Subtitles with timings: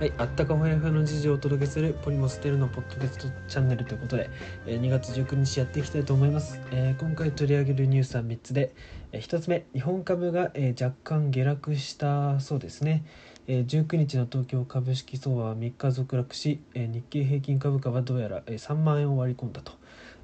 [0.00, 4.30] はい、あったかほやふやの事情をお届けするポリモステルのポッドキャストチャンネルということで、
[4.64, 6.58] えー2月19日やっていきたいと思います。
[6.72, 8.72] えー今回取り上げるニュースは3つで、
[9.12, 13.04] えー1つ目、日本株が、え若干下落したそうですね。
[13.46, 19.72] えー19日の東京株式相場は3日続落し、え日経平均株価はどうやら、えー3万円を割り込んだと。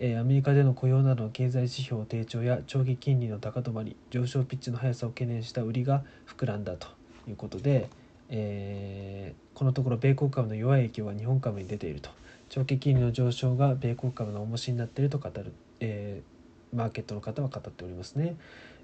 [0.00, 6.88] えアメリカでの雇用などの経済指標低調や長期金利の高止まり上昇ピッチの速さを懸念した売りが膨らんだと
[7.28, 7.90] いうことで、
[8.28, 12.10] えーこのところ米国株の弱い影響が日本株に出ていると
[12.48, 16.38] 長期金利の上昇が米国株の重しになっていると語る、えー
[16.76, 18.36] マーケットの方は語っておりますね。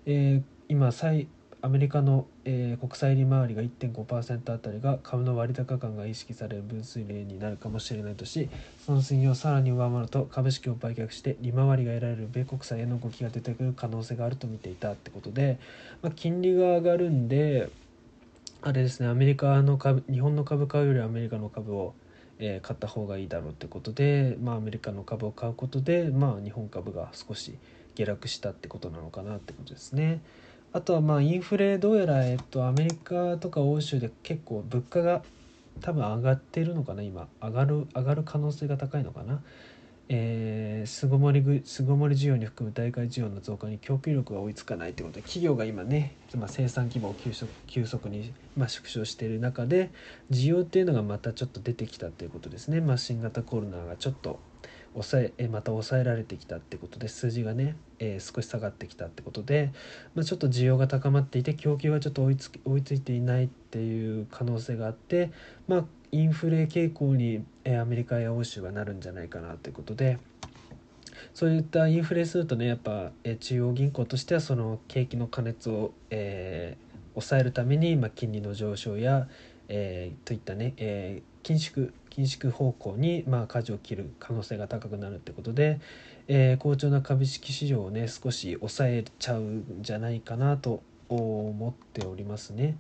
[0.06, 1.28] えー今債
[1.60, 8.48] アメリカの、えー国債利回りが1.5%あたりが株の割高感が意識される分水嶺になるかもしれないとし
[8.84, 15.58] その水準をさらに上回ると株式を売却して利回りが得られる米国債への動きが出てくる可能性があると見ていたってことで、
[16.02, 17.70] まあ、金利が上がるんで
[18.66, 21.92] あれですねアメリカの株日本の株買うよりアメリカの株を、
[22.38, 27.58] えー買った方がいいだろうってことで、まあ、アメリカの株を買うことで、まあ、日本株が少し
[27.94, 30.22] 下落したってことなのかなってことですね。
[30.72, 35.22] あとはまあインフレどうやら、えっと、アメリカとか欧州で結構物価が
[35.82, 39.42] 多分上がってるのかな今上がる上がる可能性が高いのかな。
[40.08, 49.90] えー巣ごもり巣ごもり需要に含む代替需要の増加に供給力が追いつかないということで企業が今ね、まあ、生産規模を急速急速に、まあ、縮小している中で
[50.30, 54.38] 需要っていうのがまたちょっと出てきたということですね、まあ、新型コロナがちょっと
[54.94, 59.72] 抑えまた抑えられてきたってことで数字がね、えー少し下がってきたってことで、
[60.14, 65.32] まあ、ちょっと需要が高まっていて供給がちょっと追いつ追いついていないっていう可能性があって、
[65.66, 70.18] まあ、インフレ傾向に、アメリカや欧州はなるんじゃないかなということで。
[71.34, 79.28] そういったインフレするとねやっぱ、中央銀行としてはその景気の過熱を、えー抑えるために、まあ、金利の上昇や、
[79.68, 85.80] えーといったね、えー緊縮緊縮方向に、まあ、舵を切る可能性が高くなるってことで、
[86.28, 92.76] えー好調な株式市場をね少し抑えちゃうんじゃないかなと思っておりますね。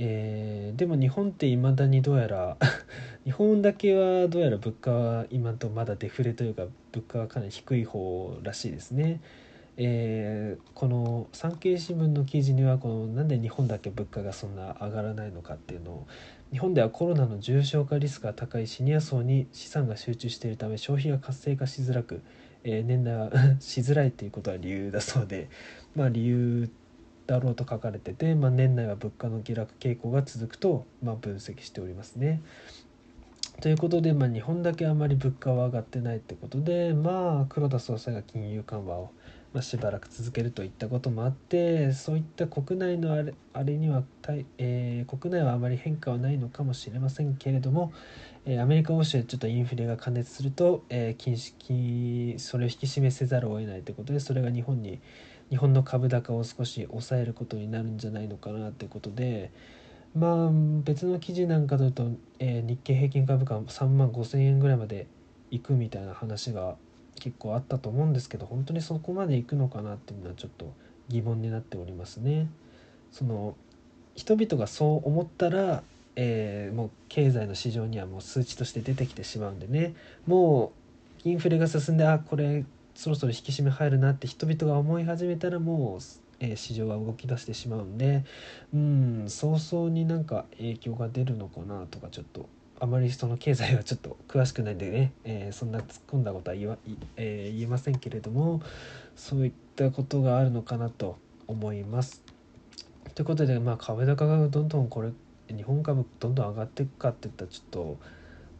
[0.00, 2.56] えーでも日本っていまだにどうやら
[3.24, 9.20] 日本だけはどうやら物価は今とまだデフレというか物価はかなり低い方らしいですね。
[9.76, 16.06] えーこの産経新聞の記事にはこのなんで日本だけ物価がそんな上がらないのかっていうのを
[16.52, 22.22] 日本ではコロナの重症化リスクが高いシニア層に資産が集中しているため消費が活性化しづらく、
[22.62, 23.30] えー年内は
[23.60, 25.48] しづらいということは理由だそうで
[25.96, 26.87] まあ理由って
[27.28, 32.40] だろうと書かれてて、まあ、年内は物価の下落傾向が続くと、まあ、分析しておりますね。
[33.60, 39.10] ということで、まあ、日本だけあまり物価は上がってないってことで、まあ、黒田総裁が金融緩和を、
[39.52, 44.04] まあ、しばらく続けるといったこともあってそういった国内のあれあれには、
[44.56, 47.92] えー国内はあまり変化はないのかもしれませんけれども、
[48.46, 55.00] えーアメリカ欧州でちょっとインフレが過熱すると、えー禁止それを引き締めせざるを得ないということでそれが日本に
[55.50, 59.50] 日本の株高を少し抑えることになるんじゃないのかなということで。
[60.14, 60.50] まあ
[60.84, 65.06] 別の記事なんかだと、えー日経平均株価3万5,000円ぐらいまで
[65.50, 66.76] 行くみたいな話が
[67.20, 70.72] 結構あったと思うんですけど本当にそこまで行くのかなっていうのはちょっと
[71.08, 72.48] 疑問になっておりますね。
[73.12, 73.54] その
[74.14, 75.82] 人々がそう思ったら、
[76.16, 79.94] えーもう経済の市場にはもう数値として出てきてしまうんでね
[80.26, 80.72] も
[81.24, 82.64] うインフレが進んであこれ
[82.98, 86.04] そろそろ引き締め入るなって人々が思い始めたらもう、
[86.40, 88.24] えー市場は動き出してしまうんで
[88.74, 92.48] うん早々になんか影響が出るのかなとかちょっと
[92.80, 96.76] あまりその経済はちょっと詳しくないんでね、えーそんな突っ込んだことは言わ、
[97.16, 98.62] えー言えませんけれども
[99.14, 102.20] そういったことがあるのかなと思います。
[103.14, 105.12] ということで、まあ、株高がどんどんこれ
[105.54, 107.98] 日本株どんどん上がっていくかっていったらちょっと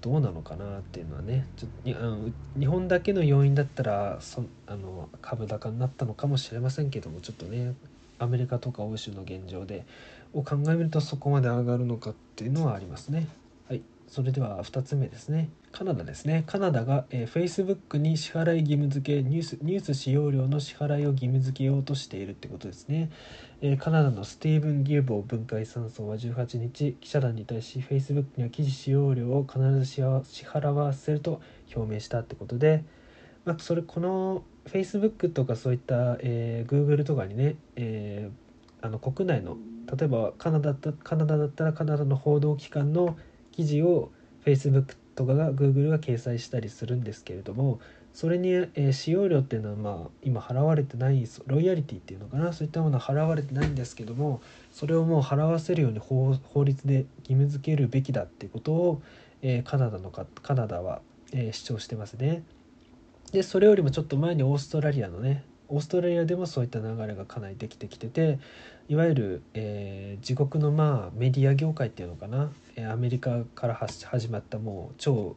[0.00, 2.18] どうなのかなっていうのはねちょにあの
[2.58, 7.74] 日本だけの要因だったらそあの株高になったのかもしれませんけどもちょっとね
[8.18, 9.84] アメリカとか欧州の現状で
[10.32, 13.26] を考えるとそこまで上がるのかっていうのはありますね。
[13.68, 15.50] はい、それでは2つ目ですね。
[15.72, 16.42] カナダですね。
[16.46, 23.10] カナダが、えー、Facebook に支払い義務付けニュースニュース使用料の支払いを義務付けようとしているってことですね。
[23.60, 31.42] えーカナダのスティーブン・ギルボー文化遺産層は18日記者団に対し Facebook には記事使用料を必ず支払わせると
[31.76, 32.84] 表明したってことで、
[33.44, 38.48] まあ、それこの Facebook とかそういった、えー Google とかにね、えー
[38.80, 39.56] あの国内の
[39.92, 43.16] 例えばカナダだカナダだったらカナダの報道機関の
[43.58, 44.12] 記事を
[44.44, 47.80] Facebook とかが Google が掲載したりするんですけれども
[48.14, 52.52] それに、えー、使用料っていうのは、まあ、今払われてないロイヤリティっていうのかな？
[52.52, 54.40] そういったものは払われてないんですけども
[54.72, 59.02] それをもう払わせるように法律で義務付けるべきだっていうことを、
[59.42, 61.00] えー、カナダのかカナダは、
[61.32, 62.44] えー、主張してますね。
[63.32, 68.38] でそれよりもちょっと前にオーストラリアのねオーストラリアでもそういった流れがかなりできてきてて
[68.88, 75.36] いわゆる、えー、自国のまあメディア業界っていうのかな、え、アメリカから始まったもう超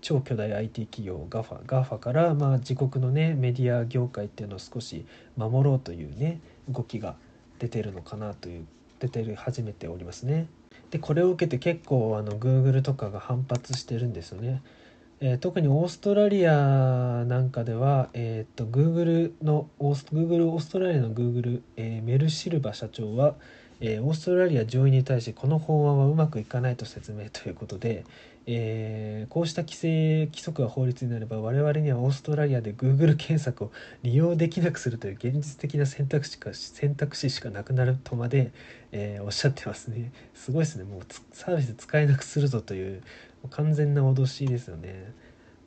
[0.00, 5.04] 超巨大 IT 企業 GAFA, GAFA からまあ自国のねメディア業界っていうのを少し
[5.36, 7.16] 守ろうというね動きが
[7.58, 8.66] 出てるのかなという
[8.98, 10.46] 出てる始めておりますね。
[10.90, 14.62] でこれを受けて結構あの Google とかが反発してるんですよね。
[15.22, 23.34] えー、特にオーストラリアなんかでは、えーと、Google のオース Google オーストラリアの Google、えー、メルシルバ社長は、
[23.80, 28.04] えー、オーストラリア上院に対しこの法案はうまくいかないと説明ということで、
[28.46, 33.72] えー、こうした規制規則が法律になれば我々にはオーストラリアで Google 検索を
[34.02, 38.52] 利用できなくするという現実的な選択肢か選択肢しかなくなるとまで、
[38.92, 40.12] えー、おっしゃってますね。
[40.34, 40.84] すごいですね。
[40.84, 43.02] もうサービス使えなくするぞという
[43.50, 45.12] 完全な脅しですよね。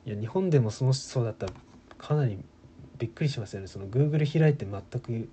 [0.06, 1.52] いや日本でもそのそうだったら
[1.98, 2.38] かなり
[2.98, 3.66] びっくりしますよね。
[3.66, 5.28] その Google 開いて全く、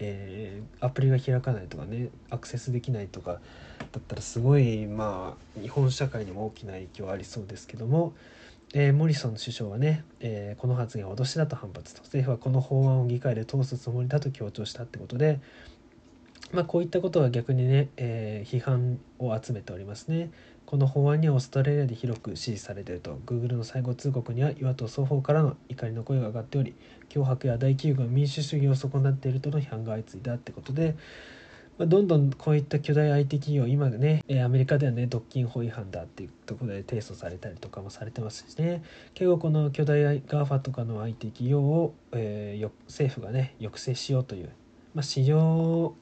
[0.00, 3.38] えー、アプリが開かないとかねアクセスできないとかだ
[3.98, 8.14] ったらすごいまあ日本社会にも大きな影響ありそうですけども、
[8.74, 15.40] えー、モリソン首相はね、えー、この発言は脅しだと反発と政府はこの法案を議会で通すつもりだと強調したってことで
[16.52, 20.30] まあ、こういったことは逆にね、え、批判を集めておりますね。
[20.70, 23.18] この法案にはオーストラリアで広く支持されていると。
[23.26, 26.76] Google の最後通告には与野党双方からの怒りの声が上がっており
[27.08, 30.94] 脅迫や大企業が民主主義を損なっているとの批判が相次いだってことで、
[31.76, 38.84] まあ、どんどんこういった巨大 IT 企業今ねアメリカではね独禁法違反だっていうところで提訴されたりとかもされてますしね。
[39.14, 44.50] 結構この巨大 GAFA とかの IT 企業を、えー、政府がね抑制しようという、
[44.94, 45.96] まあ、市場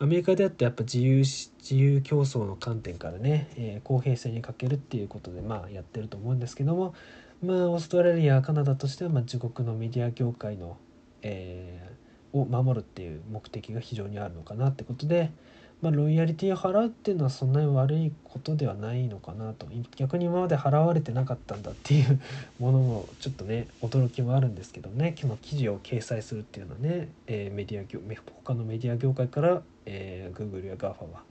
[0.00, 6.94] アメリカであってやっぱ自由自由競争の観点からね、えー、公平性に欠けるっていうことでまあやってると思うんですけども
[7.42, 10.76] まあオーストラリアカナダとしてはまあ自国のメディア業界の、
[11.22, 15.32] えー、を守るっていう目的が非常にあるのかなってことで、
[15.80, 19.66] まあ、ロイヤリティを払うっていうのはそんなに悪いことではないのかなと
[19.96, 22.20] 逆に今まで払われてなかったんだっていう
[22.58, 28.00] ものもちょっとね驚きもあるんですけどね今日記事を掲載するっていうのはね、えー、メディア業
[28.44, 31.22] 他のメディア業界から、えー、Google や GAFA は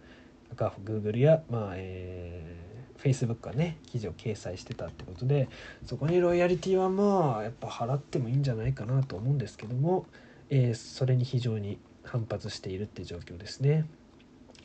[0.56, 5.50] GAFA Google や、まあえー、Facebook がね記事を掲載してたってことで
[5.86, 10.06] そこにロイヤリティはまあやっぱ払ってもいいんじゃないかなと思うんですけども、
[10.50, 13.86] えー、それに非常に反発しているって状況ですね。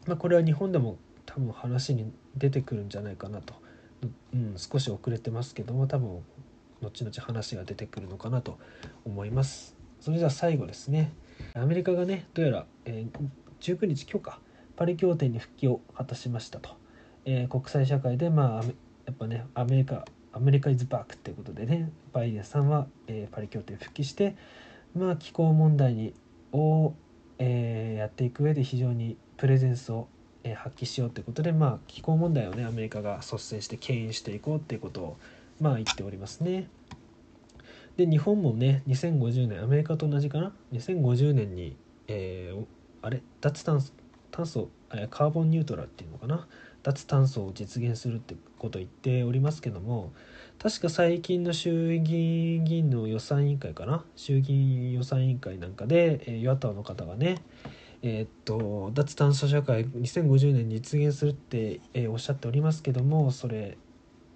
[0.06, 3.54] まあ、これは日本でも多分話に出てくるんじゃないかなと、
[4.34, 6.22] うん、少し遅れてますけども多分
[6.82, 8.58] 後々話が出てくるのかなと
[9.04, 9.76] 思います。
[10.00, 11.12] それでは最後ですね。
[11.54, 14.40] アメリカがねどうやら、えー、19日今日か
[14.76, 16.70] パリ協定に復帰を果たしましたと、
[17.24, 18.64] えー、国際社会でまあ
[19.06, 24.36] やっぱねアメリカアメリカイズバックっていうことでねバイデンさんは、えー、パリ協定復帰して
[24.96, 26.14] まあ気候問題に
[26.52, 26.94] を、
[27.38, 30.06] えー、やっていく上で非常にプレゼンスを
[30.54, 35.16] 発揮しようということで、まあ、気候問題をねアメリカが率先して牽引していこうっていうことを、
[35.60, 36.68] まあ、言っておりますね。
[37.96, 41.74] で日本もね2050年アメリカと同じかな？2050年に、
[42.06, 42.64] えー、
[43.04, 43.20] あれ？
[43.40, 43.92] 脱炭素
[44.30, 44.68] 炭素
[45.10, 46.46] カーボンニュートラルっていうのかな？
[46.84, 50.12] 脱炭素を実現するってことを言っておりますけども
[50.60, 52.14] 確か最近の衆議
[52.58, 54.04] 院議員の予算委員会かな？
[54.14, 57.42] 衆議院予算委員会なんかで、え与野党の方がね
[58.02, 63.78] えー、っと脱炭素社会2050年に実現するって、えー、おっしゃっておりますけどもそれ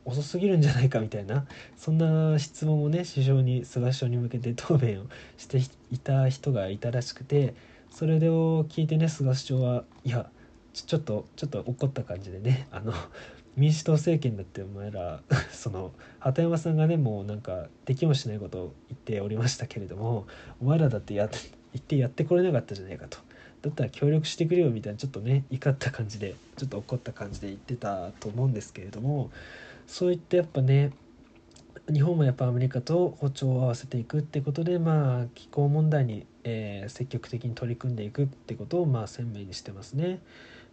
[0.04, 1.46] 遅すぎるんじゃないかみたいな
[1.76, 5.06] そんな質問をね首相に菅首相に向けて答弁を
[5.36, 5.58] して
[5.90, 7.54] いた人がいたらしくて
[7.90, 10.30] それを聞いてね菅首相はいや
[10.72, 12.92] ちょっとちょっと怒った感じでねあの
[13.56, 20.26] 民主党政権だってお前ら その鳩山さんがねもうなんかできもしないことを言っておりましたけれども
[20.60, 21.28] お前らだってや
[21.72, 23.25] 言ってやってこれなかったじゃないかと。
[23.66, 29.30] だったら協力してくれよみたいなちょっとね怒った感じでちょっと怒った感じで言ってたと思うんですけれども
[29.86, 30.92] そういったやっぱね
[31.92, 40.20] 日本もやっぱアメリカと歩調を合わせていくってことでまあ気候問題に、えー、積極的に取り組んでいくってことをまあ鮮明にしてますね。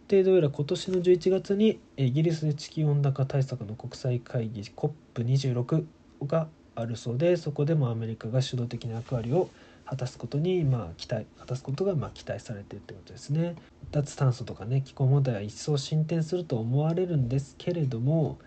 [0.08, 5.84] でどうやら今年の11月にイギリスで地球温暖化対策の国際会議 COP26
[6.26, 9.48] があるそうでそこでもアメリカが主導的な役割を
[9.86, 13.56] 果たすことにまあ期待果たすことがまあ期待されてるということですね。
[13.90, 18.38] 脱炭素とかね気候問題は一層進展すると思われるんですけれども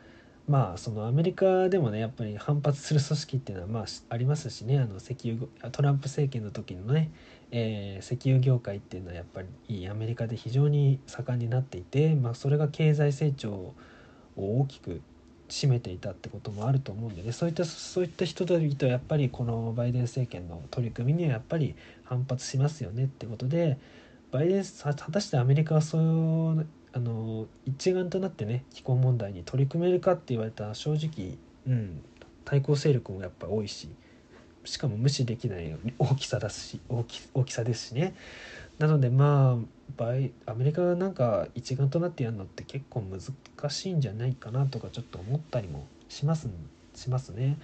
[0.48, 7.12] まあそのアメリカでもねやっぱり反発する組織っていうのはまあありますしねあの石油トランプ政権の時のね、
[7.52, 13.76] えー、石油業界っていうのはやっぱりアメリカで非常に盛んになっていて、まあ、それが経済成長を
[14.36, 15.02] 大きく
[15.50, 17.32] 占めていたってこともあると思うんでね。
[17.32, 23.78] そういったそういった人々はやっぱりこのバイデン政権の取り組みにはやっぱり反発しますよねってことで
[24.32, 31.38] バイデン果たしてアメリカはそうあの一丸となってね気候問題に取り組めるかって言われたら正直、
[31.68, 32.02] うん、
[32.44, 33.90] 対抗勢力もやっぱ多いし
[34.66, 38.16] しかも無視できない大きさだし大き大きさですしね。
[38.80, 46.50] なのでまあバイアメリカがなんか一丸となってやるのって結構難しいんじゃないかなとかちょっと思ったりもします
[46.94, 47.58] しますね。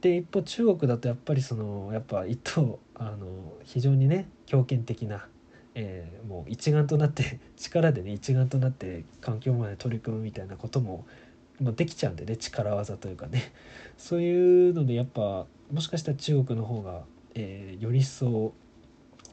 [0.00, 5.26] で一方中国だとやっぱりそのやっぱ一等あの非常にね強権的な
[5.74, 11.06] えー、もう一丸となって 力でね一丸となって環境まで取り組むみたいなことも、
[11.60, 13.52] まあ、できちゃうんでね力技というかね
[13.96, 18.52] そういうのでやっぱもしかしたら中国の方が、えー、より一層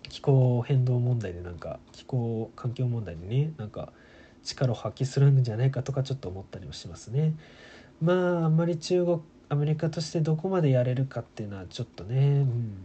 [0.09, 3.93] 気候変動問題でなんか気候環境問題でねなんか
[4.43, 7.33] 力を発揮するんじゃないかとかちょっと思ったりもしますね。
[8.01, 12.77] まああんまり中国アメリカとしてどこまでやれるかっていうのはちょっとね、うん、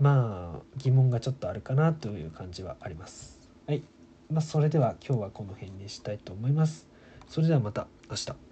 [0.00, 3.38] まあ疑問がちょっとあるかなという感じはあります。
[3.66, 3.82] はい。
[4.30, 6.86] まあ、それでは今日はこの辺にしたいと思います。
[7.28, 8.47] それではまた明日。